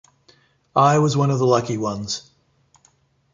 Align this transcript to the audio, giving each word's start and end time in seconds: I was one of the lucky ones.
I 0.75 0.97
was 0.97 1.15
one 1.15 1.29
of 1.29 1.37
the 1.37 1.45
lucky 1.45 1.77
ones. 1.77 2.31